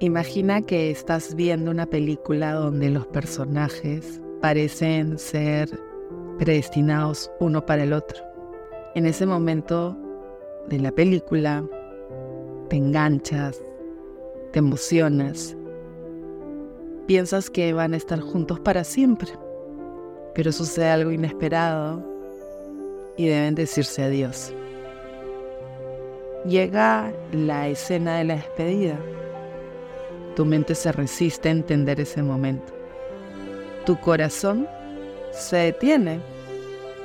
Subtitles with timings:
[0.00, 5.70] Imagina que estás viendo una película donde los personajes parecen ser
[6.36, 8.22] predestinados uno para el otro.
[8.94, 9.96] En ese momento
[10.68, 11.64] de la película
[12.68, 13.58] te enganchas,
[14.52, 15.56] te emocionas,
[17.06, 19.30] piensas que van a estar juntos para siempre,
[20.34, 22.04] pero sucede algo inesperado
[23.16, 24.52] y deben decirse adiós.
[26.44, 29.00] Llega la escena de la despedida.
[30.36, 32.74] Tu mente se resiste a entender ese momento.
[33.86, 34.68] Tu corazón
[35.32, 36.20] se detiene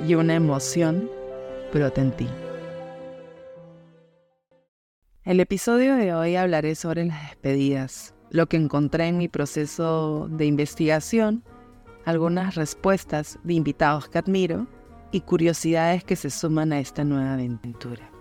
[0.06, 1.10] y una emoción
[1.72, 2.28] brota en ti.
[5.24, 10.44] El episodio de hoy hablaré sobre las despedidas, lo que encontré en mi proceso de
[10.44, 11.42] investigación,
[12.04, 14.66] algunas respuestas de invitados que admiro
[15.10, 18.11] y curiosidades que se suman a esta nueva aventura.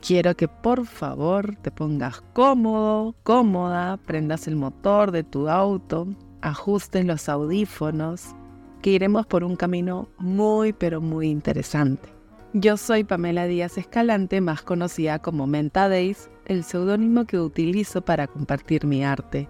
[0.00, 6.06] Quiero que por favor te pongas cómodo, cómoda, prendas el motor de tu auto,
[6.40, 8.34] ajustes los audífonos,
[8.80, 12.08] que iremos por un camino muy pero muy interesante.
[12.52, 18.28] Yo soy Pamela Díaz Escalante, más conocida como Menta Days, el seudónimo que utilizo para
[18.28, 19.48] compartir mi arte.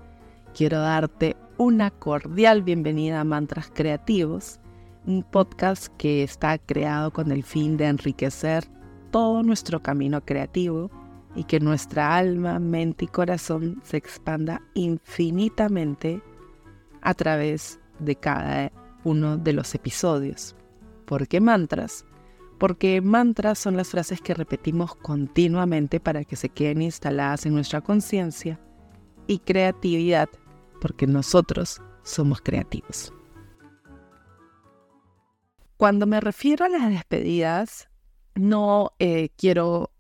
[0.56, 4.60] Quiero darte una cordial bienvenida a Mantras Creativos,
[5.06, 8.64] un podcast que está creado con el fin de enriquecer
[9.10, 10.90] todo nuestro camino creativo
[11.34, 16.22] y que nuestra alma, mente y corazón se expanda infinitamente
[17.00, 18.72] a través de cada
[19.04, 20.56] uno de los episodios.
[21.06, 22.04] ¿Por qué mantras?
[22.58, 27.80] porque mantras son las frases que repetimos continuamente para que se queden instaladas en nuestra
[27.80, 28.60] conciencia
[29.26, 30.28] y creatividad,
[30.80, 33.12] porque nosotros somos creativos.
[35.76, 37.87] Cuando me refiero a las despedidas,
[38.38, 39.92] no eh, quiero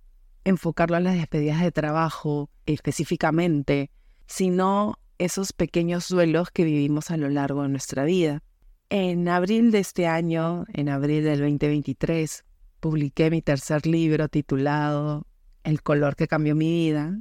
[0.44, 3.90] enfocarlo a las despedidas de trabajo específicamente,
[4.26, 8.42] sino esos pequeños duelos que vivimos a lo largo de nuestra vida.
[8.88, 12.44] En abril de este año, en abril del 2023,
[12.80, 15.26] publiqué mi tercer libro titulado
[15.64, 17.20] El color que cambió mi vida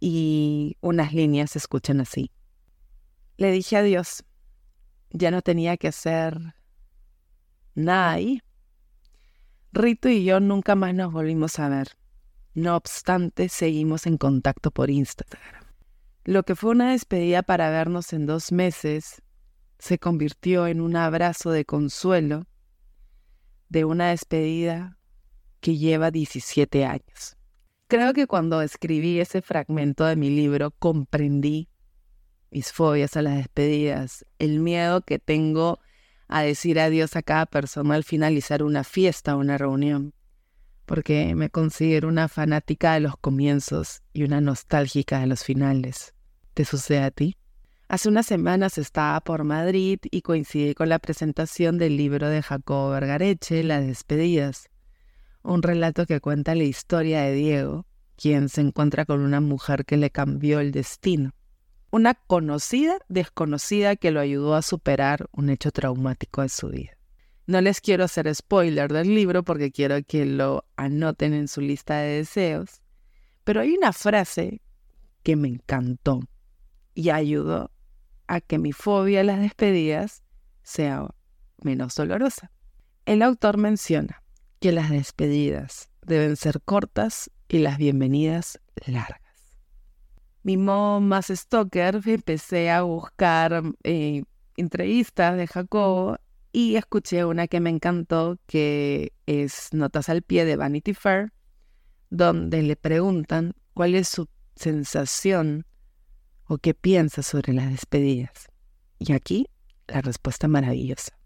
[0.00, 2.30] y unas líneas se escuchan así.
[3.36, 4.24] Le dije a Dios,
[5.10, 6.54] ya no tenía que hacer
[7.74, 8.42] nada ahí.
[9.76, 11.88] Rito y yo nunca más nos volvimos a ver.
[12.54, 15.66] No obstante, seguimos en contacto por Instagram.
[16.24, 19.20] Lo que fue una despedida para vernos en dos meses
[19.78, 22.46] se convirtió en un abrazo de consuelo
[23.68, 24.98] de una despedida
[25.60, 27.36] que lleva 17 años.
[27.86, 31.68] Creo que cuando escribí ese fragmento de mi libro comprendí
[32.50, 35.80] mis fobias a las despedidas, el miedo que tengo
[36.28, 40.12] a decir adiós a cada persona al finalizar una fiesta o una reunión,
[40.84, 46.14] porque me considero una fanática de los comienzos y una nostálgica de los finales.
[46.54, 47.36] ¿Te sucede a ti?
[47.88, 52.90] Hace unas semanas estaba por Madrid y coincidí con la presentación del libro de Jacobo
[52.90, 54.68] Vergareche, Las despedidas,
[55.44, 57.86] un relato que cuenta la historia de Diego,
[58.16, 61.32] quien se encuentra con una mujer que le cambió el destino,
[61.90, 66.96] una conocida desconocida que lo ayudó a superar un hecho traumático de su vida.
[67.46, 71.98] No les quiero hacer spoiler del libro porque quiero que lo anoten en su lista
[71.98, 72.82] de deseos,
[73.44, 74.60] pero hay una frase
[75.22, 76.20] que me encantó
[76.94, 77.70] y ayudó
[78.26, 80.24] a que mi fobia a las despedidas
[80.62, 81.08] sea
[81.62, 82.50] menos dolorosa.
[83.04, 84.24] El autor menciona
[84.58, 89.25] que las despedidas deben ser cortas y las bienvenidas largas.
[90.46, 94.22] Mi modo más stalker empecé a buscar eh,
[94.56, 96.18] entrevistas de Jacobo
[96.52, 101.32] y escuché una que me encantó que es Notas al pie de Vanity Fair,
[102.10, 105.66] donde le preguntan cuál es su sensación
[106.44, 108.46] o qué piensas sobre las despedidas.
[109.00, 109.48] Y aquí
[109.88, 111.18] la respuesta maravillosa.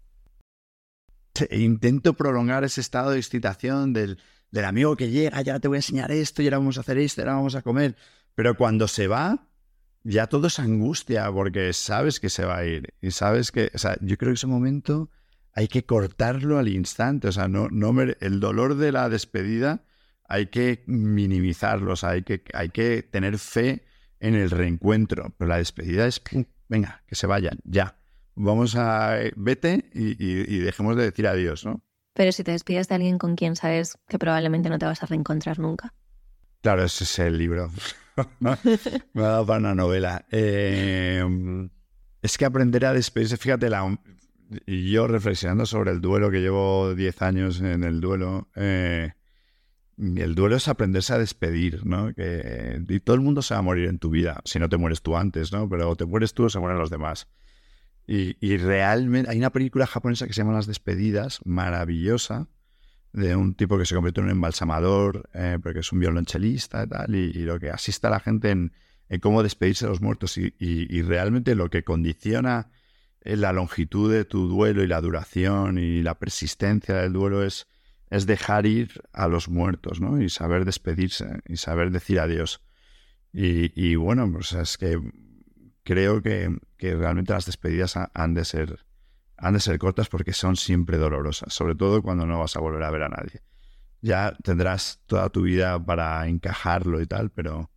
[1.51, 4.17] Intento prolongar ese estado de excitación del,
[4.49, 6.97] del amigo que llega, ya te voy a enseñar esto, y ahora vamos a hacer
[6.97, 7.95] esto, y ahora vamos a comer.
[8.35, 9.47] Pero cuando se va,
[10.03, 12.93] ya todo es angustia porque sabes que se va a ir.
[13.01, 15.09] Y sabes que, o sea, yo creo que ese momento
[15.53, 17.27] hay que cortarlo al instante.
[17.27, 19.83] O sea, no, no el dolor de la despedida
[20.27, 21.93] hay que minimizarlo.
[21.93, 23.83] O sea, hay que, hay que tener fe
[24.21, 26.21] en el reencuentro, pero la despedida es,
[26.69, 27.97] venga, que se vayan, ya.
[28.35, 31.83] Vamos a, eh, vete y, dejemos de decir adiós, ¿no?
[32.13, 35.05] Pero si te despides de alguien con quien sabes que probablemente no te vas a
[35.05, 35.93] reencontrar nunca.
[36.61, 37.71] Claro, ese es el libro.
[38.39, 40.25] Me ha dado para una novela.
[40.31, 41.23] Eh,
[42.21, 43.97] es que aprender a despedirse, fíjate, la,
[44.67, 49.13] yo reflexionando sobre el duelo, que llevo 10 años en el duelo, eh,
[49.97, 52.13] el duelo es aprenderse a despedir, ¿no?
[52.13, 54.77] Que y todo el mundo se va a morir en tu vida, si no te
[54.77, 55.69] mueres tú antes, ¿no?
[55.69, 57.27] Pero te mueres tú o se mueren los demás.
[58.07, 62.49] Y, realmente hay una película japonesa que se llama Las Despedidas, maravillosa,
[63.13, 66.87] de un tipo que se convierte en un embalsamador, eh, porque es un violonchelista y
[66.87, 68.71] tal, y, lo que asiste a la gente en,
[69.19, 70.37] cómo despedirse de los muertos.
[70.37, 72.71] Y, realmente lo que condiciona
[73.21, 77.67] eh, la longitud de tu duelo y la duración y la persistencia del duelo es,
[78.09, 80.21] es dejar ir a los muertos, ¿no?
[80.21, 82.61] Y saber despedirse y saber decir adiós.
[83.33, 84.99] Y, bueno, pues es que
[85.83, 88.85] creo que, realmente las despedidas han de, ser,
[89.41, 92.83] han de ser cortas porque son siempre dolorosas, sobre todo cuando no vas a volver
[92.83, 93.41] a ver a nadie.
[93.99, 97.71] Ya tendrás toda tu vida para encajarlo y tal, pero,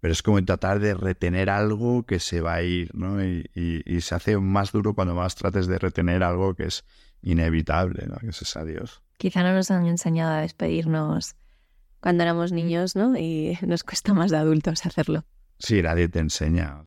[0.00, 3.24] pero es como tratar de retener algo que se va a ir, ¿no?
[3.24, 3.48] Y,
[4.00, 6.84] se hace más duro cuando más trates de retener algo que es
[7.22, 8.16] inevitable, ¿no?
[8.16, 9.02] Que es ese adiós.
[9.16, 11.34] Quizá no nos han enseñado a despedirnos
[12.00, 13.16] cuando éramos niños, ¿no?
[13.16, 15.24] Y nos cuesta más de adultos hacerlo.
[15.58, 16.84] Sí, nadie te enseña.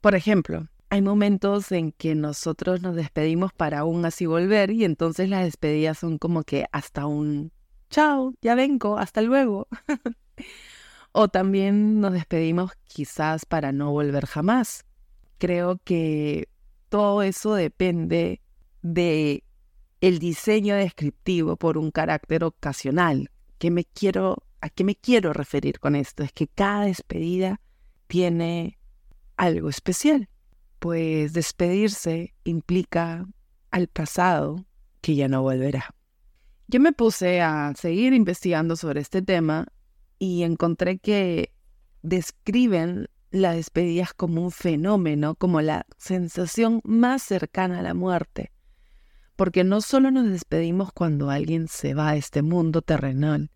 [0.00, 5.28] Por ejemplo, hay momentos en que nosotros nos despedimos para aún así volver y entonces
[5.28, 7.50] las despedidas son como que hasta un
[7.90, 9.66] chao, ya vengo, hasta luego.
[11.10, 14.84] o también nos despedimos quizás para no volver jamás.
[15.38, 16.48] Creo que
[16.90, 18.40] todo eso depende
[18.82, 19.42] de
[20.00, 23.32] el diseño descriptivo por un carácter ocasional.
[23.58, 26.22] ¿Qué me quiero, ¿A qué me quiero referir con esto?
[26.22, 27.60] Es que cada despedida
[28.06, 28.78] tiene
[29.36, 30.28] algo especial,
[30.84, 33.24] pues despedirse implica
[33.70, 34.66] al pasado
[35.00, 35.94] que ya no volverá.
[36.68, 39.66] Yo me puse a seguir investigando sobre este tema
[40.18, 41.54] y encontré que
[42.02, 48.52] describen las despedidas como un fenómeno, como la sensación más cercana a la muerte,
[49.36, 53.50] porque no solo nos despedimos cuando alguien se va a este mundo terrenal,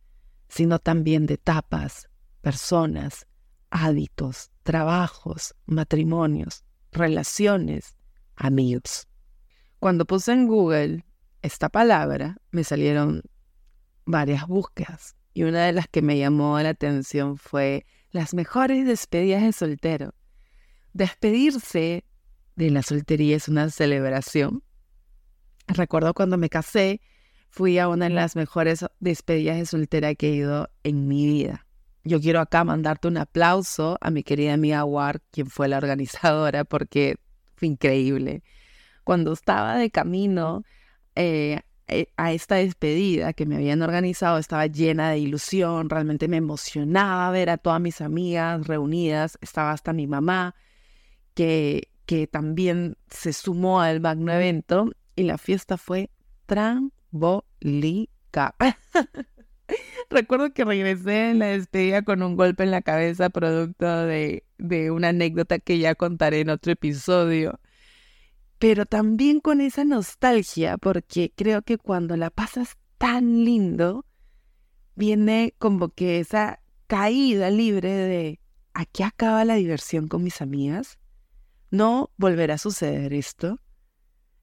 [0.49, 2.09] sino también de etapas,
[2.41, 3.27] personas,
[3.69, 6.65] hábitos, trabajos, matrimonios,
[6.99, 7.97] relaciones,
[8.37, 9.09] amigos.
[9.79, 11.05] Cuando puse en Google
[11.43, 13.23] esta palabra, me salieron
[14.05, 19.43] varias búsquedas y una de las que me llamó la atención fue las mejores despedidas
[19.43, 20.15] de soltero.
[20.93, 22.05] Despedirse
[22.57, 24.65] de la soltería es una celebración.
[25.69, 27.01] Recuerdo cuando me casé,
[27.51, 31.68] fui a una de las mejores despedidas de soltera que he ido en mi vida.
[32.05, 36.65] Yo quiero acá mandarte un aplauso a mi querida amiga War, quien fue la organizadora,
[36.65, 37.17] porque
[37.57, 38.43] fue increíble.
[39.05, 40.65] Cuando estaba de camino
[41.15, 46.37] eh, eh, a esta despedida que me habían organizado, estaba llena de ilusión, realmente me
[46.37, 50.55] emocionaba ver a todas mis amigas reunidas, estaba hasta mi mamá,
[51.35, 56.11] que, que también se sumó al magno evento y la fiesta fue
[56.47, 58.55] trambólica.
[60.11, 64.91] Recuerdo que regresé en la despedida con un golpe en la cabeza producto de, de
[64.91, 67.61] una anécdota que ya contaré en otro episodio.
[68.59, 74.05] Pero también con esa nostalgia, porque creo que cuando la pasas tan lindo,
[74.97, 78.41] viene como que esa caída libre de
[78.75, 80.99] aquí acaba la diversión con mis amigas.
[81.71, 83.61] No volverá a suceder esto.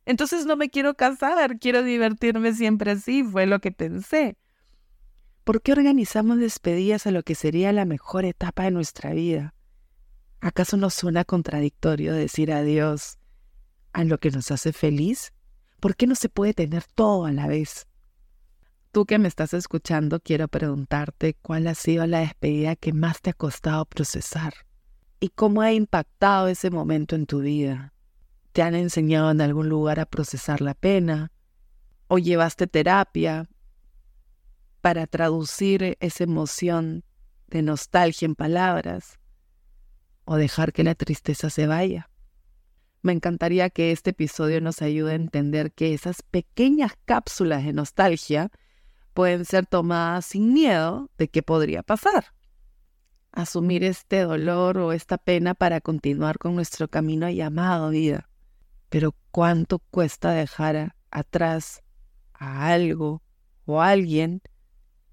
[0.06, 4.38] Entonces no me quiero casar, quiero divertirme siempre así, fue lo que pensé.
[5.46, 9.54] ¿Por qué organizamos despedidas a lo que sería la mejor etapa de nuestra vida?
[10.42, 13.20] ¿Acaso nos suena contradictorio decir adiós
[13.94, 15.34] a lo que nos hace feliz?
[15.80, 17.86] ¿Por qué no se puede tener todo a la vez?
[18.92, 23.30] Tú que me estás escuchando, quiero preguntarte cuál ha sido la despedida que más te
[23.30, 24.56] ha costado procesar
[25.20, 27.94] y cómo ha impactado ese momento en tu vida.
[28.52, 31.32] ¿Te han enseñado en algún lugar a procesar la pena?
[32.08, 33.48] ¿O llevaste terapia
[34.86, 37.04] para traducir esa emoción
[37.48, 39.18] de nostalgia en palabras
[40.26, 42.12] o dejar que la tristeza se vaya.
[43.02, 48.52] Me encantaría que este episodio nos ayude a entender que esas pequeñas cápsulas de nostalgia
[49.16, 52.36] pueden ser tomadas sin miedo de qué podría pasar.
[53.32, 58.30] Asumir este dolor o esta pena para continuar con nuestro camino llamado vida.
[58.90, 61.82] Pero cuánto cuesta dejar atrás
[62.34, 63.24] a algo
[63.66, 64.44] o a alguien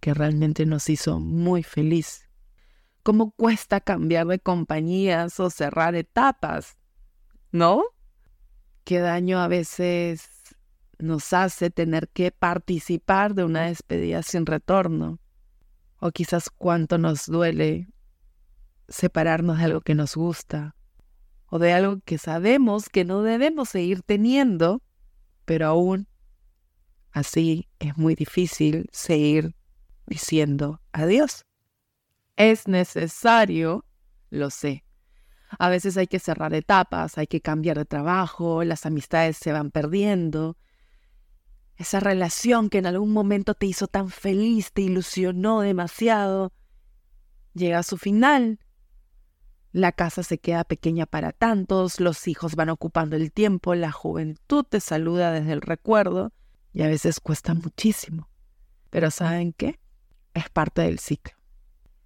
[0.03, 2.29] que realmente nos hizo muy feliz.
[3.05, 6.77] ¿Cómo cuesta cambiar de compañías o cerrar etapas?
[7.53, 7.85] ¿No?
[8.83, 10.29] ¿Qué daño a veces
[10.99, 15.21] nos hace tener que participar de una despedida sin retorno?
[16.01, 17.87] O quizás cuánto nos duele
[18.89, 20.75] separarnos de algo que nos gusta
[21.47, 24.83] o de algo que sabemos que no debemos seguir teniendo,
[25.45, 26.09] pero aún
[27.13, 29.55] así es muy difícil seguir
[30.13, 31.47] diciendo adiós.
[32.37, 33.87] Es necesario,
[34.29, 34.85] lo sé.
[35.59, 39.71] A veces hay que cerrar etapas, hay que cambiar de trabajo, las amistades se van
[39.71, 40.59] perdiendo.
[41.77, 46.53] Esa relación que en algún momento te hizo tan feliz, te ilusionó demasiado,
[47.55, 48.61] llega a su final.
[49.73, 54.65] La casa se queda pequeña para tantos, los hijos van ocupando el tiempo, la juventud
[54.69, 56.33] te saluda desde el recuerdo
[56.75, 58.29] y a veces cuesta muchísimo.
[58.91, 59.82] Pero ¿saben qué?
[60.35, 61.35] Es parte del ciclo.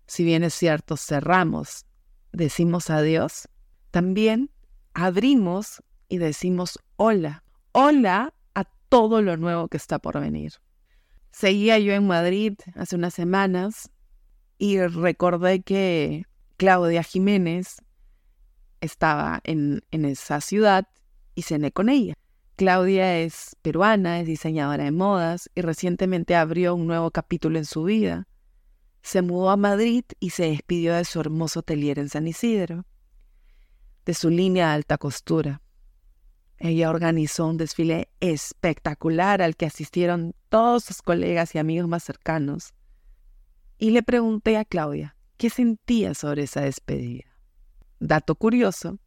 [0.06, 1.84] Si bien es cierto, cerramos,
[2.32, 3.48] decimos adiós,
[3.90, 4.50] también
[4.94, 7.44] abrimos y decimos hola.
[7.72, 10.54] Hola a todo lo nuevo que está por venir.
[11.32, 13.90] Seguía yo en Madrid hace unas semanas
[14.58, 16.24] y recordé que
[16.56, 17.76] Claudia Jiménez
[18.80, 20.88] estaba en, esa ciudad
[21.34, 22.14] y cené con ella.
[22.56, 27.84] Claudia es peruana, es diseñadora de modas y recientemente abrió un nuevo capítulo en su
[27.84, 28.28] vida.
[29.02, 32.86] Se mudó a Madrid y se despidió de su hermoso atelier en San Isidro,
[34.06, 35.60] de su línea de alta costura.
[36.56, 42.72] Ella organizó un desfile espectacular al que asistieron todos sus colegas y amigos más cercanos.
[43.76, 47.24] Y le pregunté a Claudia qué sentía sobre esa despedida.
[48.00, 48.98] Dato curioso,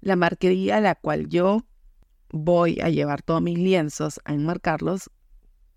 [0.00, 1.66] la marquería a la cual yo
[2.32, 5.10] voy a llevar todos mis lienzos a enmarcarlos,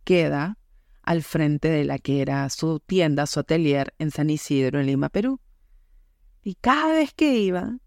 [0.04, 0.58] queda
[1.04, 5.10] al frente de la que era su tienda, su atelier en San Isidro, en Lima,
[5.10, 5.40] Perú.
[6.42, 7.78] Y cada vez que iba,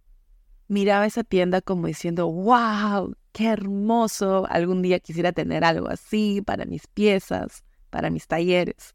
[0.68, 6.64] miraba esa tienda como diciendo, wow, qué hermoso, algún día quisiera tener algo así para
[6.64, 8.94] mis piezas, para mis talleres.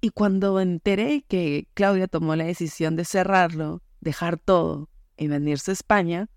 [0.00, 4.88] Y cuando enteré que Claudia tomó la decisión de cerrarlo, dejar todo
[5.18, 6.28] y venirse a España,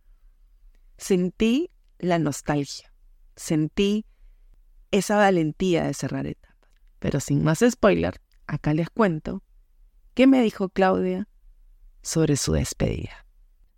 [0.97, 1.69] sentí
[2.03, 2.91] la nostalgia.
[3.35, 4.05] Sentí
[4.91, 6.53] esa valentía de cerrar etapas.
[6.99, 9.43] Pero sin más spoiler, acá les cuento
[10.13, 11.27] qué me dijo Claudia
[12.01, 13.25] sobre su despedida.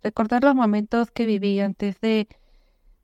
[0.02, 2.28] Recordar los momentos que viví antes de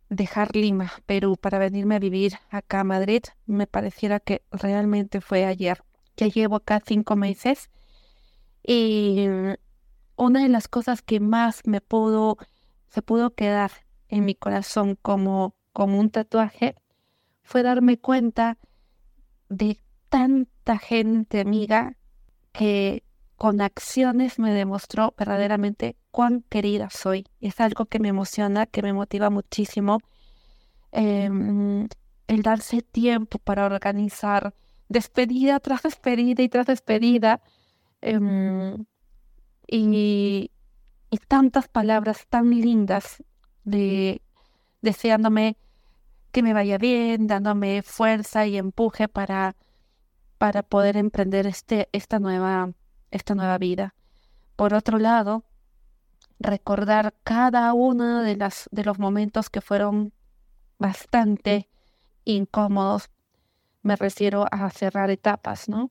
[0.08, 5.44] dejar Lima, Perú, para venirme a vivir acá a Madrid, me pareciera que realmente fue
[5.46, 5.82] ayer.
[6.16, 7.70] Ya llevo acá cinco meses
[8.62, 9.26] y
[10.16, 12.36] una de las cosas que más me pudo,
[12.88, 13.72] se pudo quedar
[14.12, 16.76] en mi corazón como, como un tatuaje
[17.42, 18.58] fue darme cuenta
[19.48, 21.96] de tanta gente amiga
[22.52, 23.04] que
[23.36, 27.26] con acciones me demostró verdaderamente cuán querida soy.
[27.40, 29.98] Es algo que me emociona, que me motiva muchísimo.
[30.92, 31.88] Em,
[32.28, 34.54] el darse tiempo para organizar
[34.90, 37.40] despedida tras despedida y tras despedida.
[38.02, 38.84] Em,
[39.66, 40.50] y,
[41.10, 43.22] y tantas palabras tan lindas
[43.64, 44.22] de
[44.80, 45.56] deseándome
[46.32, 49.54] que me vaya bien, dándome fuerza y empuje para,
[50.38, 52.72] para poder emprender este, esta, nueva,
[53.10, 53.94] esta nueva vida.
[54.56, 55.44] Por otro lado,
[56.38, 60.12] recordar cada uno de, las, de los momentos que fueron
[60.78, 61.68] bastante
[62.24, 63.10] incómodos,
[63.82, 65.90] me refiero a cerrar etapas, ¿no?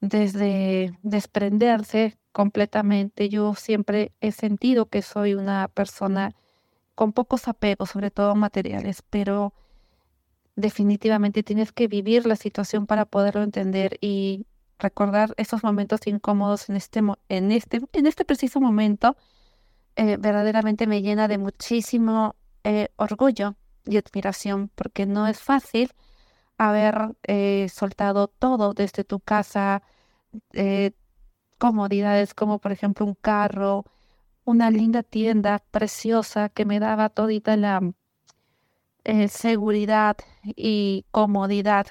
[0.00, 6.34] Desde desprenderse completamente, yo siempre he sentido que soy una persona
[6.96, 9.54] con pocos apegos, sobre todo materiales, pero
[10.56, 14.46] definitivamente tienes que vivir la situación para poderlo entender y
[14.78, 19.16] recordar esos momentos incómodos en este, en este, en este preciso momento,
[19.96, 25.92] eh, verdaderamente me llena de muchísimo eh, orgullo y admiración, porque no es fácil
[26.58, 29.82] haber eh, soltado todo desde tu casa,
[31.58, 33.84] comodidades como por ejemplo un carro,
[34.46, 37.80] una linda tienda preciosa que me daba todita la
[39.04, 41.86] eh, seguridad y comodidad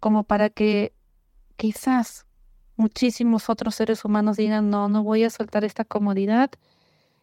[0.00, 0.92] como para que
[1.56, 2.26] quizás
[2.76, 6.50] muchísimos otros seres humanos digan, no, no voy a soltar esta comodidad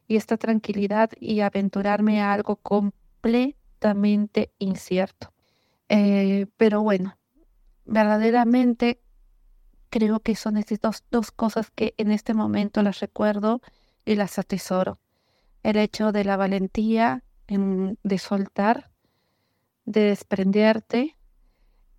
[0.07, 5.33] y esta tranquilidad y aventurarme a algo completamente incierto.
[5.89, 7.17] Eh, pero bueno,
[7.83, 9.01] verdaderamente
[9.89, 13.61] creo que son estas dos cosas que en este momento las recuerdo
[14.05, 14.99] y las atesoro.
[15.63, 18.91] El hecho de la valentía de soltar,
[19.85, 21.17] de desprenderte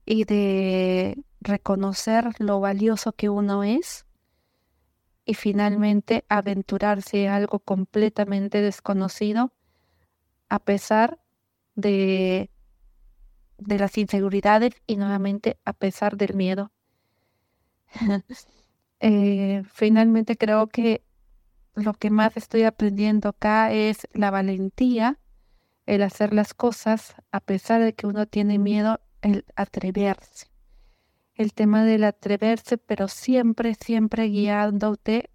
[0.05, 4.07] y de reconocer lo valioso que uno es
[5.25, 9.53] y finalmente aventurarse a algo completamente desconocido
[10.49, 11.19] a pesar
[11.75, 12.51] de,
[13.59, 16.71] de las inseguridades y nuevamente a pesar del miedo.
[19.05, 21.03] Eh, finalmente creo que
[21.75, 25.19] lo que más estoy aprendiendo acá es la valentía,
[25.87, 30.49] el hacer las cosas a pesar de que uno tiene miedo, el atreverse.
[31.35, 35.31] el tema del atreverse, pero siempre, siempre guiándote,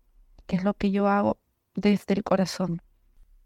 [0.45, 1.39] que es lo que yo hago
[1.75, 2.81] desde el corazón.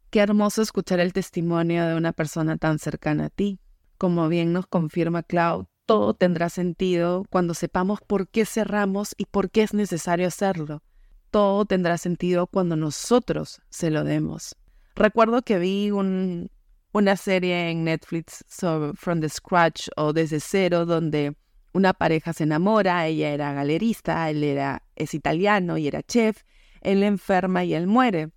[0.10, 3.60] Qué hermoso escuchar el testimonio de una persona tan cercana a ti.
[3.98, 9.50] Como bien nos confirma Cloud, todo tendrá sentido cuando sepamos por qué cerramos y por
[9.50, 10.84] qué es necesario hacerlo.
[11.32, 14.56] Todo tendrá sentido cuando nosotros se lo demos.
[14.96, 21.36] Recuerdo que vi una serie en Netflix sobre From the Scratch o Desde Cero, donde
[21.74, 26.44] una pareja se enamora, ella era galerista, él era, es italiano y era chef,
[26.82, 28.32] él enferma y él muere.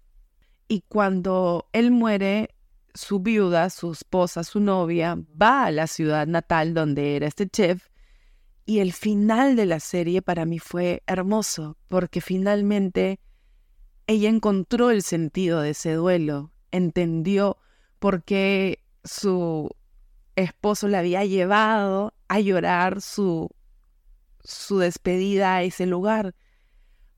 [0.68, 2.50] Y cuando él muere,
[2.94, 7.88] su viuda, su esposa, su novia, va a la ciudad natal donde era este chef.
[8.66, 13.21] Y el final de la serie para mí fue hermoso, porque finalmente
[14.06, 17.59] ella encontró el sentido de ese duelo, entendió
[17.99, 19.71] por qué su
[20.37, 23.50] esposo la había llevado a llorar su,
[24.42, 26.35] su despedida a ese lugar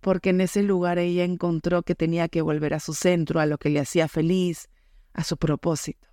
[0.06, 3.58] porque en ese lugar ella encontró que tenía que volver a su centro, a lo
[3.58, 4.68] que le hacía feliz,
[5.14, 6.06] a su propósito.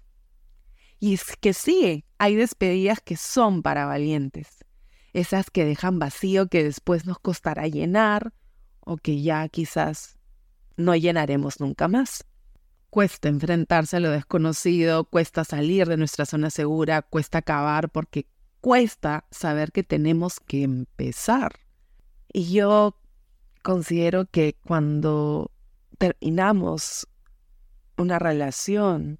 [0.99, 4.62] Y es que sí, hay despedidas que son para valientes,
[5.13, 8.33] esas que dejan vacío que después nos costará llenar
[8.79, 10.17] o que ya quizás
[10.75, 12.25] no llenaremos nunca más.
[12.89, 18.27] Cuesta enfrentarse a lo desconocido, cuesta salir de nuestra zona segura, cuesta acabar porque
[18.61, 21.53] cuesta saber que tenemos que empezar.
[22.31, 22.97] Y yo
[23.61, 25.51] considero que cuando
[25.97, 27.07] terminamos
[27.97, 29.19] una relación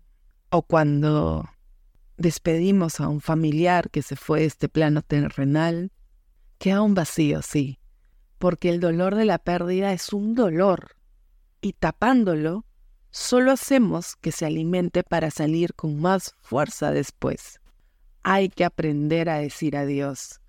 [0.50, 1.50] o cuando
[2.24, 5.92] despedimos a un familiar que se fue de este plano terrenal,
[6.58, 7.80] queda un vacío, sí,
[8.39, 10.96] porque el dolor de la pérdida es un dolor
[11.62, 12.65] y tapándolo,
[13.12, 17.60] solo hacemos que se alimente para salir con más fuerza después.
[18.24, 20.42] Hay que aprender a decir adiós.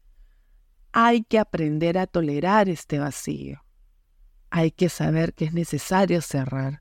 [0.93, 3.65] Hay que aprender a tolerar este vacío
[4.57, 6.81] hay que saber que es necesario cerrar,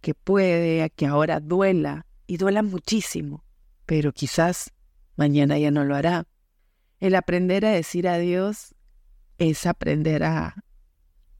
[0.00, 3.44] que puede que ahora duela y duela muchísimo,
[3.86, 4.72] pero quizás
[5.16, 6.26] mañana ya no lo hará.
[6.98, 8.74] El aprender a decir adiós
[9.38, 10.64] es aprender a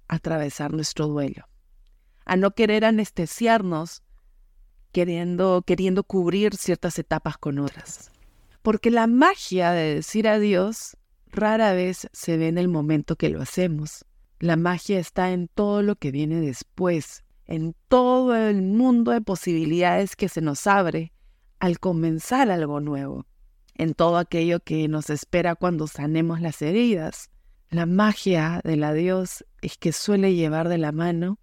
[0.09, 1.49] atravesar nuestro duelo,
[2.25, 4.03] a no querer anestesiarnos
[4.93, 8.11] queriendo, queriendo cubrir ciertas etapas con otras.
[8.63, 13.43] Porque la magia de decir adiós rara vez se ve en el momento que lo
[13.43, 14.05] hacemos.
[14.39, 20.17] La magia está en todo lo que viene después, en todo el mundo de posibilidades
[20.17, 21.13] que se nos abre
[21.59, 23.27] al comenzar algo nuevo,
[23.75, 27.31] en todo aquello que nos espera cuando sanemos las heridas.
[27.71, 31.39] La magia del adiós es que suele llevar de la mano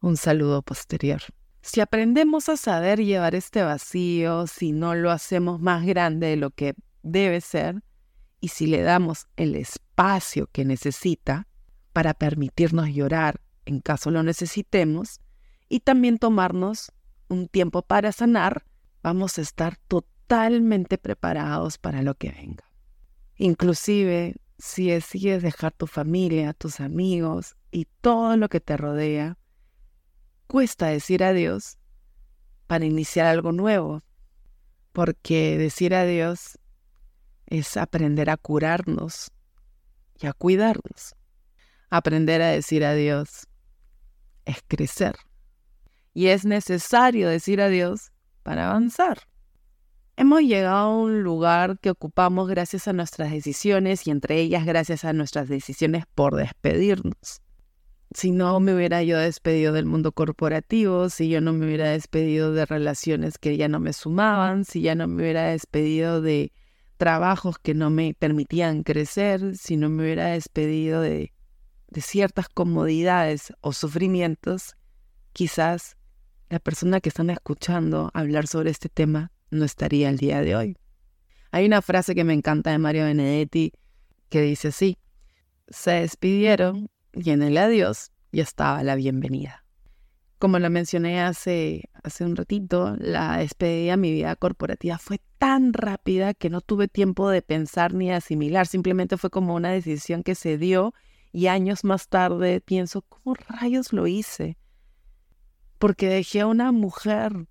[0.00, 1.22] un saludo posterior.
[1.62, 6.50] Si aprendemos a saber llevar este vacío, si no lo hacemos más grande de lo
[6.50, 7.82] que debe ser,
[8.40, 11.48] y si le damos el espacio que necesita,
[11.92, 15.20] para permitirnos llorar en caso lo necesitemos
[15.68, 16.92] y también tomarnos
[17.28, 18.64] un tiempo para sanar,
[19.06, 22.64] vamos a estar totalmente preparados para lo que venga.
[23.36, 29.38] Inclusive si decides dejar tu familia, tus amigos y todo lo que te rodea,
[30.48, 31.78] cuesta decir adiós
[32.66, 34.02] para iniciar algo nuevo,
[34.92, 36.58] porque decir adiós
[37.46, 39.30] es aprender a curarnos
[40.20, 41.14] y a cuidarnos.
[41.90, 43.46] Aprender a decir adiós
[44.46, 45.14] es crecer.
[46.12, 48.10] Y es necesario decir adiós
[48.46, 49.18] para avanzar.
[50.16, 55.04] Hemos llegado a un lugar que ocupamos gracias a nuestras decisiones y entre ellas gracias
[55.04, 57.42] a nuestras decisiones por despedirnos.
[58.14, 62.52] Si no me hubiera yo despedido del mundo corporativo, si yo no me hubiera despedido
[62.52, 66.52] de relaciones que ya no me sumaban, si ya no me hubiera despedido de
[66.98, 71.32] trabajos que no me permitían crecer, si no me hubiera despedido de
[71.88, 74.76] de ciertas comodidades o sufrimientos,
[75.32, 75.96] quizás
[76.48, 80.76] la persona que están escuchando hablar sobre este tema no estaría el día de hoy.
[81.50, 83.72] Hay una frase que me encanta de Mario Benedetti
[84.28, 84.98] que dice así,
[85.68, 89.64] se despidieron y en el adiós ya estaba la bienvenida.
[90.38, 95.72] Como lo mencioné hace, hace un ratito, la despedida a mi vida corporativa fue tan
[95.72, 100.34] rápida que no tuve tiempo de pensar ni asimilar, simplemente fue como una decisión que
[100.34, 100.92] se dio
[101.32, 104.58] y años más tarde pienso, ¿cómo rayos lo hice?
[105.78, 107.46] Porque dejé a una mujer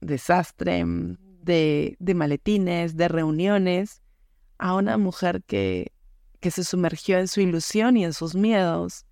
[0.00, 4.02] desastre mm, de, de maletines, de reuniones,
[4.58, 5.92] a una mujer que,
[6.40, 9.06] que se sumergió en su ilusión y en sus miedos,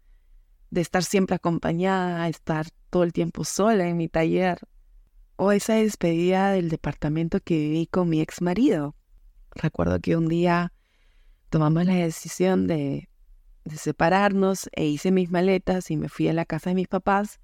[0.70, 4.60] de estar siempre acompañada, estar todo el tiempo sola en mi taller,
[5.36, 8.94] o esa despedida del departamento que viví con mi ex marido.
[9.52, 10.72] Recuerdo que un día
[11.48, 13.08] tomamos la decisión de,
[13.64, 17.40] de separarnos e hice mis maletas y me fui a la casa de mis papás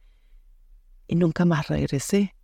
[1.07, 2.35] y nunca más regresé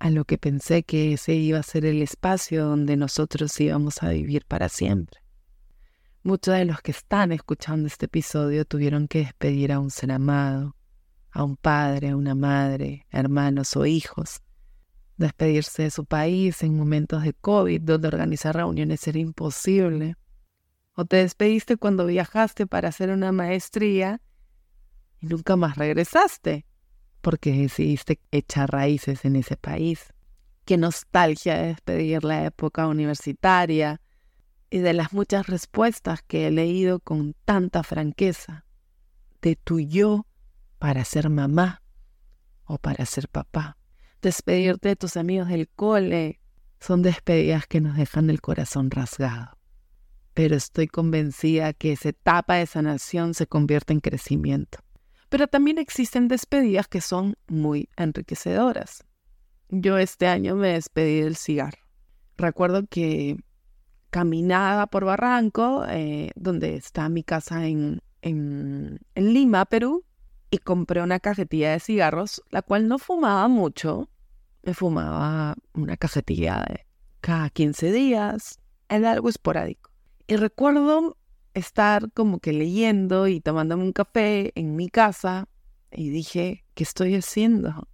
[0.00, 4.08] a lo que pensé que ese iba a ser el espacio donde nosotros íbamos a
[4.08, 5.20] vivir para siempre.
[6.22, 10.74] Muchos de los que están escuchando este episodio tuvieron que despedir a un ser amado,
[11.30, 14.40] a un padre, a una madre, hermanos o hijos.
[15.18, 20.16] Despedirse de su país en momentos de COVID donde organizar reuniones era imposible.
[20.94, 24.22] O te despediste cuando viajaste para hacer una maestría
[25.20, 26.64] y nunca más regresaste
[27.20, 30.12] porque decidiste echar raíces en ese país.
[30.64, 34.00] Qué nostalgia de despedir la época universitaria,
[34.70, 38.64] y de las muchas respuestas que he leído con tanta franqueza
[39.42, 40.26] de tu yo
[40.78, 41.82] para ser mamá
[42.64, 43.76] o para ser papá.
[44.22, 46.40] Despedirte de tus amigos del cole
[46.78, 49.58] son despedidas que nos dejan el corazón rasgado.
[50.34, 54.78] Pero estoy convencida que esa etapa de sanación se convierte en crecimiento.
[55.30, 59.04] Pero también existen despedidas que son muy enriquecedoras.
[59.68, 61.78] Yo este año me despedí del cigarro.
[62.36, 63.36] Recuerdo que
[64.10, 68.02] caminaba por Barranco, eh, donde está mi casa en,
[69.14, 70.04] Lima, Perú,
[70.50, 74.10] y compré una cajetilla de cigarros, la cual no fumaba mucho.
[74.64, 76.66] Me fumaba una cajetilla
[77.20, 79.90] cada 15 días, era algo esporádico.
[80.26, 81.16] Y recuerdo
[81.60, 85.48] estar como que leyendo y tomándome un café en mi casa
[85.92, 87.88] y dije, ¿qué estoy haciendo?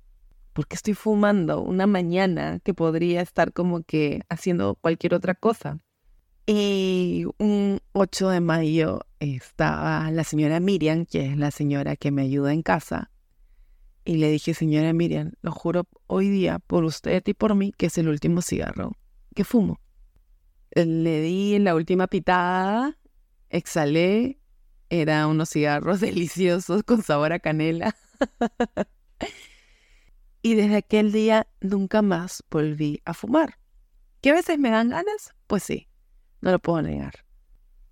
[0.52, 5.80] ¿Por qué estoy fumando una mañana que podría estar como que haciendo cualquier otra cosa?
[6.46, 12.22] Y un 8 de mayo estaba la señora Miriam, que es la señora que me
[12.22, 13.10] ayuda en casa,
[14.06, 17.86] y le dije, señora Miriam, lo juro hoy día por usted y por mí que
[17.86, 18.92] es el último cigarro
[19.34, 19.80] que fumo.
[20.70, 22.96] Le di la última pitada,
[23.50, 24.40] exhalé,
[24.90, 27.96] eran unos cigarros deliciosos con sabor a canela.
[30.42, 33.58] y desde aquel día nunca más volví a fumar.
[34.20, 35.34] ¿Qué veces me dan ganas?
[35.46, 35.88] Pues sí,
[36.40, 37.24] no lo puedo negar.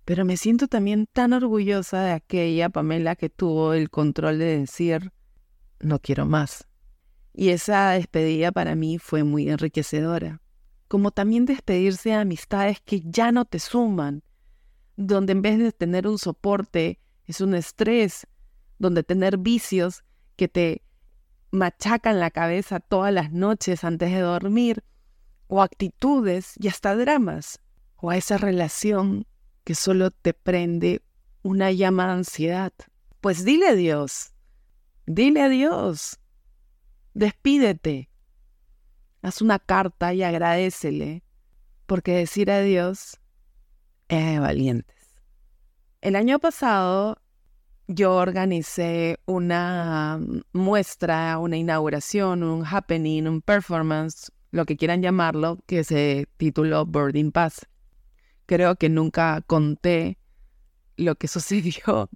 [0.05, 5.11] Pero me siento también tan orgullosa de aquella Pamela que tuvo el control de decir,
[5.79, 6.67] no quiero más.
[7.33, 10.41] Y esa despedida para mí fue muy enriquecedora,
[10.87, 14.23] como también despedirse de amistades que ya no te suman,
[14.97, 18.27] donde en vez de tener un soporte es un estrés,
[18.77, 20.03] donde tener vicios
[20.35, 20.81] que te
[21.51, 24.83] machacan la cabeza todas las noches antes de dormir,
[25.47, 27.61] o actitudes y hasta dramas
[27.97, 29.25] o a esa relación
[29.63, 31.01] que solo te prende
[31.43, 32.73] una llama de ansiedad.
[33.21, 34.33] Pues dile a Dios,
[35.05, 36.19] dile a Dios,
[37.13, 38.09] despídete,
[39.21, 41.23] haz una carta y agradecele,
[41.85, 43.19] porque decir adiós
[44.09, 44.95] de valientes.
[46.01, 47.17] El año pasado
[47.87, 50.19] yo organicé una
[50.53, 57.31] muestra, una inauguración, un happening, un performance, lo que quieran llamarlo, que se tituló Boarding
[57.31, 57.67] Pass
[58.45, 60.17] creo que nunca conté
[60.97, 62.09] lo que sucedió.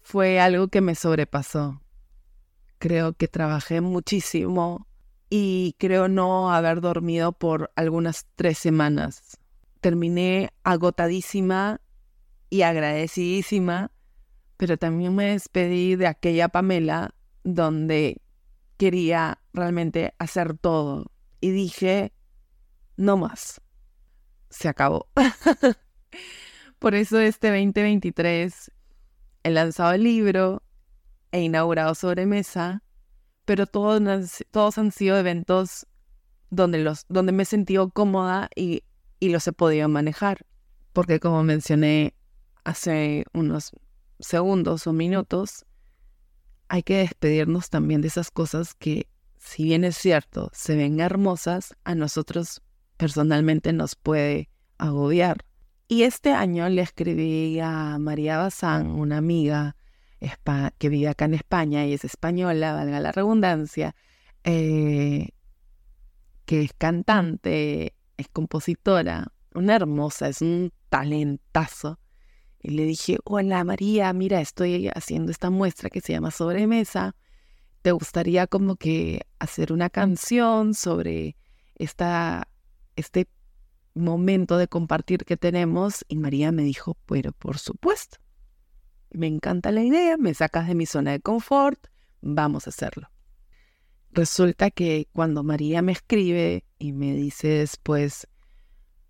[0.00, 1.82] Fue algo que me sobrepasó.
[2.78, 4.86] Creo que trabajé muchísimo
[5.30, 9.38] y creo no haber dormido por algunas tres semanas.
[9.86, 11.80] Terminé agotadísima
[12.50, 13.92] y agradecidísima,
[14.56, 18.20] pero también me despedí de aquella Pamela donde
[18.78, 21.12] quería realmente hacer todo.
[21.40, 22.12] Y dije,
[22.96, 23.60] no más
[24.50, 25.06] se acabó.
[26.80, 28.72] Por eso este 2023
[29.44, 30.64] he lanzado el libro,
[31.30, 32.82] he inaugurado sobremesa,
[33.44, 35.86] pero todos, todos han sido eventos
[36.50, 38.82] donde, los, donde me he sentido cómoda y,
[39.20, 40.46] y los he podido manejar.
[40.92, 42.14] Porque como mencioné
[42.64, 43.72] hace unos
[44.18, 45.64] segundos o minutos,
[46.68, 51.74] hay que despedirnos también de esas cosas que, si bien es cierto, se ven hermosas,
[51.84, 52.62] a nosotros
[52.96, 54.48] personalmente nos puede
[54.78, 55.44] agobiar.
[55.88, 59.76] Y este año le escribí a María Bazán, una amiga
[60.78, 63.94] que vive acá en España y es española, valga la redundancia,
[64.44, 65.30] eh,
[66.44, 71.98] que es cantante, es compositora, una hermosa, es un talentazo.
[72.60, 77.14] Y le dije, hola María, mira, estoy haciendo esta muestra que se llama Sobremesa.
[77.82, 81.36] ¿Te gustaría como que hacer una canción sobre
[81.76, 82.48] esta
[82.96, 83.28] este
[83.94, 88.18] momento de compartir que tenemos y María me dijo, pero por supuesto,
[89.10, 91.86] me encanta la idea, me sacas de mi zona de confort,
[92.20, 93.10] vamos a hacerlo.
[94.10, 98.26] Resulta que cuando María me escribe y me dice después,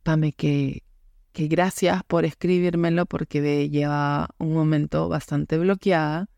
[0.03, 0.83] Pame, que,
[1.33, 6.29] que gracias por escribírmelo porque lleva un momento bastante bloqueada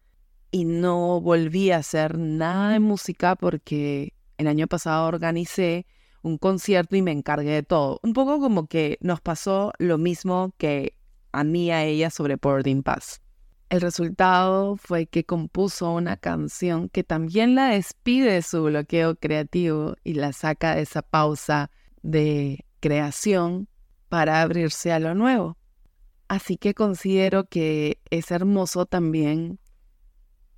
[0.50, 5.86] y no volví a hacer nada de música porque el año pasado organicé
[6.22, 8.00] un concierto y me encargué de todo.
[8.02, 10.94] Un poco como que nos pasó lo mismo que
[11.32, 13.20] a mí a ella sobre Boarding Pass.
[13.68, 19.96] El resultado fue que compuso una canción que también la despide de su bloqueo creativo
[20.04, 23.68] y la saca de esa pausa de creación
[24.08, 25.58] para abrirse a lo nuevo.
[26.28, 29.60] Así que considero que es hermoso también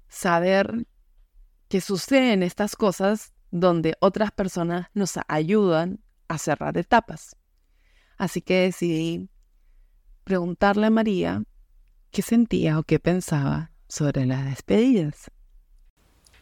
[0.09, 0.87] saber
[1.69, 7.35] que suceden estas cosas donde otras personas nos ayudan a cerrar etapas.
[8.19, 9.29] Así que decidí
[10.23, 11.43] preguntarle a María
[12.11, 15.31] qué sentía o qué pensaba sobre las despedidas.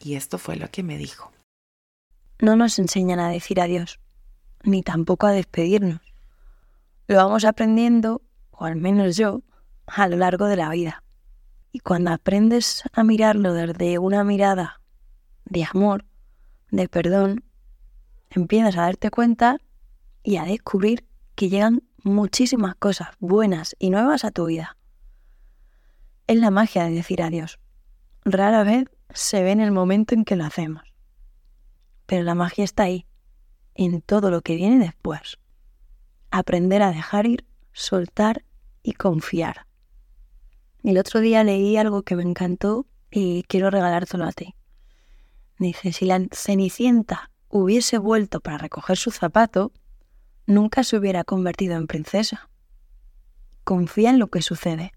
[0.01, 1.33] Y esto fue lo que me dijo.
[2.41, 4.01] No nos enseñan a decir adiós,
[4.63, 6.01] ni tampoco a despedirnos
[7.09, 9.41] lo vamos aprendiendo, o al menos yo,
[9.87, 11.03] a lo largo de la vida.
[11.73, 14.83] Y cuando aprendes a mirarlo desde una mirada
[15.47, 16.05] de amor,
[16.71, 17.45] de perdón,
[18.29, 19.59] empiezas a darte cuenta
[20.23, 24.77] y a descubrir que llegan muchísimas cosas buenas y nuevas a tu vida.
[26.29, 27.59] Es la magia de decir adiós.
[28.25, 30.85] Rara vez se ve en el momento en que lo hacemos.
[32.07, 33.07] Pero la magia está ahí,
[33.75, 35.39] en todo lo que viene después
[36.31, 38.45] aprender a dejar ir, soltar
[38.83, 39.67] y confiar.
[40.83, 44.55] El otro día leí algo que me encantó y quiero regalártelo a ti.
[45.59, 49.73] Dice, si la Cenicienta hubiese vuelto para recoger su zapato,
[50.47, 52.51] nunca se hubiera convertido en princesa.
[53.65, 54.93] Confía en lo que sucede,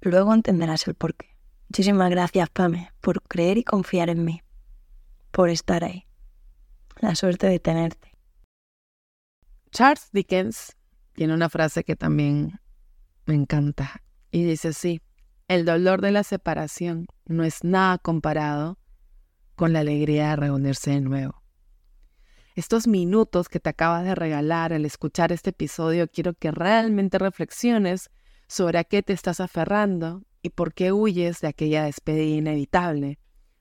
[0.00, 1.36] luego entenderás el porqué.
[1.68, 4.42] Muchísimas gracias, Pame, por creer y confiar en mí,
[5.30, 6.06] por estar ahí.
[7.00, 8.12] La suerte de tenerte.
[9.70, 10.76] Charles Dickens
[11.12, 12.58] tiene una frase que también
[13.26, 15.02] me encanta y dice así,
[15.46, 18.78] el dolor de la separación no es nada comparado
[19.54, 21.42] con la alegría de reunirse de nuevo.
[22.54, 28.10] Estos minutos que te acabas de regalar al escuchar este episodio, quiero que realmente reflexiones
[28.48, 33.18] sobre a qué te estás aferrando y por qué huyes de aquella despedida inevitable,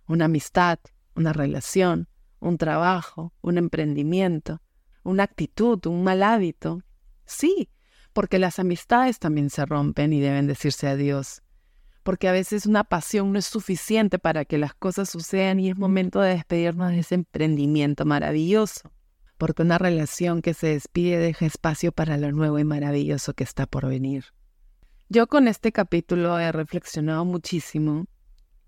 [0.08, 0.80] una amistad,
[1.16, 2.08] una relación,
[2.40, 4.62] un trabajo, un emprendimiento,
[5.04, 6.82] una actitud, un mal hábito.
[7.26, 7.70] Sí,
[8.14, 11.42] porque las amistades también se rompen y deben decirse adiós.
[12.04, 15.78] Porque a veces una pasión no es suficiente para que las cosas sucedan y es
[15.78, 18.94] momento de despedirnos de ese emprendimiento maravilloso.
[19.38, 23.66] Porque una relación que se despide deja espacio para lo nuevo y maravilloso que está
[23.66, 24.37] por venir.
[25.10, 28.08] Yo con este capítulo he reflexionado muchísimo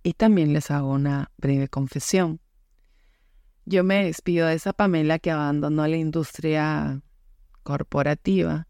[0.04, 2.39] y también les hago una breve confesión.
[3.65, 7.02] Yo me despido de esa Pamela que abandonó la industria
[7.63, 8.69] corporativa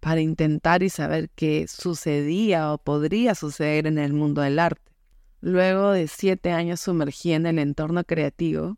[0.00, 4.92] para intentar y saber qué sucedía o podría suceder en el mundo del arte.
[5.40, 8.76] Luego de siete años sumergida en el entorno creativo,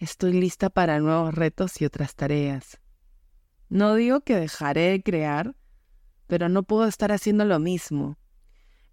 [0.00, 2.80] estoy lista para nuevos retos y otras tareas.
[3.68, 5.54] No digo que dejaré de crear,
[6.30, 8.16] pero no puedo estar haciendo lo mismo.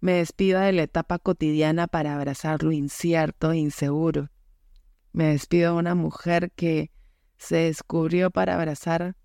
[0.00, 4.28] Me despido de la etapa cotidiana para abrazar lo incierto e inseguro
[5.12, 6.92] me despido de una mujer que
[7.38, 9.16] se descubrió para abrazar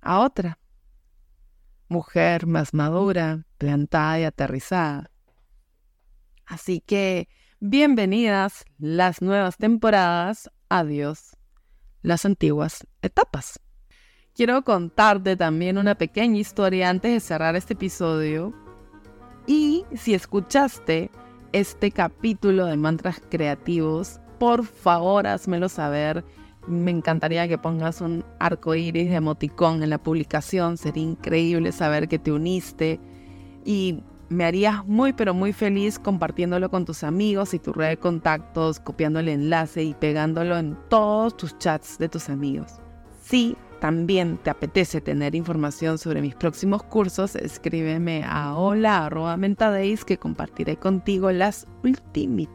[0.00, 0.58] a otra
[1.88, 5.10] mujer más madura, plantada y aterrizada.
[6.46, 11.36] Así que bienvenidas las nuevas temporadas, adiós
[12.02, 13.60] las antiguas etapas.
[14.40, 18.54] Quiero contarte también una pequeña historia antes de cerrar este episodio.
[19.46, 21.10] Y si escuchaste
[21.52, 26.24] este capítulo de mantras creativos, por favor házmelo saber.
[26.66, 30.78] Me encantaría que pongas un arco iris de emoticón en la publicación.
[30.78, 32.98] Sería increíble saber que te uniste.
[33.66, 37.96] Y me harías muy, pero muy feliz compartiéndolo con tus amigos y tu red de
[37.98, 42.80] contactos, copiando el enlace y pegándolo en todos tus chats de tus amigos.
[43.22, 50.76] Si también te apetece tener información sobre mis próximos cursos, escríbeme a hola.mentadeis que compartiré
[50.76, 52.54] contigo las ultimitas.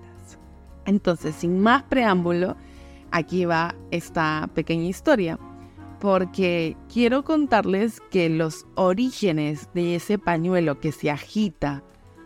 [0.85, 2.55] Entonces, sin más preámbulo,
[3.11, 5.39] aquí va esta pequeña historia,
[5.99, 11.83] porque quiero contarles que los orígenes de ese pañuelo que se agita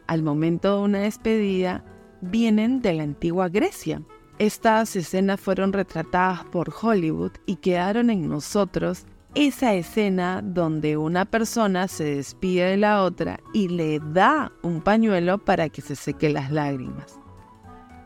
[0.07, 1.85] al momento de una despedida
[2.21, 4.01] vienen de la antigua Grecia.
[4.39, 11.89] Estas escenas fueron retratadas por Hollywood y quedaron en nosotros esa escena donde una persona
[11.89, 16.51] se despide de la otra y le da un pañuelo para que se seque las
[16.51, 17.19] lágrimas.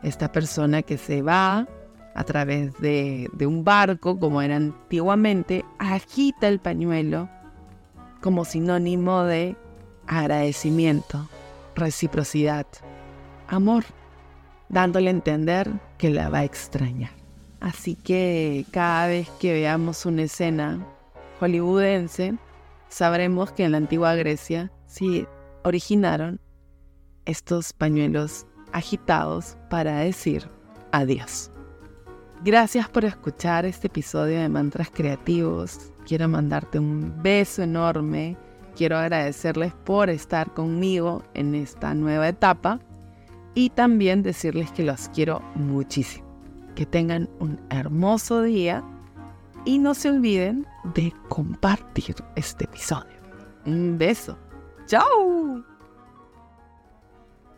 [0.02, 1.68] Esta persona que se va
[2.16, 7.28] a través de, un barco, como era antiguamente, agita el pañuelo
[8.20, 9.56] como sinónimo de
[10.08, 11.28] agradecimiento,
[11.76, 12.66] reciprocidad,
[13.46, 13.84] amor,
[14.74, 17.12] dándole a entender que la va a extrañar.
[17.60, 20.84] Así que cada vez que veamos una escena
[21.40, 22.34] hollywoodense,
[22.88, 25.26] sabremos que en la antigua Grecia sí
[25.62, 26.40] originaron
[27.24, 30.50] estos pañuelos agitados para decir
[30.90, 31.52] adiós.
[32.42, 35.92] Gracias por escuchar este episodio de Mantras Creativos.
[36.04, 38.36] Quiero mandarte un beso enorme.
[38.76, 42.80] Quiero agradecerles por estar conmigo en esta nueva etapa
[43.54, 46.26] y también decirles que los quiero muchísimo.
[46.74, 48.84] Que tengan un hermoso día
[49.64, 53.14] y no se olviden de compartir este episodio.
[53.64, 54.36] Un beso.
[54.86, 55.64] ¡Chao!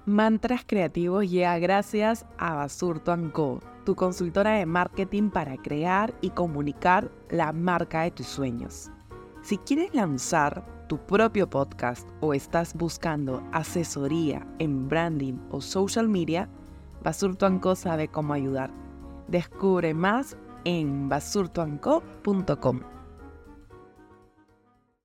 [0.04, 7.11] Mantras Creativos llega gracias a Basurto Co, tu consultora de marketing para crear y comunicar
[7.28, 8.90] la marca de tus sueños.
[9.42, 16.49] Si quieres lanzar tu propio podcast o estás buscando asesoría en branding o social media,
[17.03, 18.70] Basurto Co sabe cómo ayudar.
[19.29, 22.95] Descubre más en basurtoanco.com.